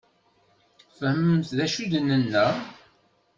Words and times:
Tfehmemt 0.93 1.49
d 1.57 1.59
acu 1.65 1.79
i 1.83 1.85
d-nenna? 1.91 2.47